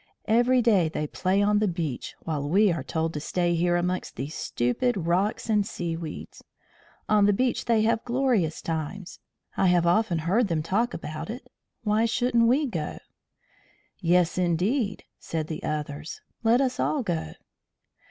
[0.25, 4.15] "Every day they play on the beach, while we are told to stay here amongst
[4.15, 6.43] these stupid rocks and seaweeds.
[7.07, 9.19] On the beach they have glorious times.
[9.55, 11.51] I have often heard them talk about it.
[11.83, 12.97] Why shouldn't we go?"
[13.99, 16.21] "Yes, indeed," said the others.
[16.43, 17.33] "Let us all go."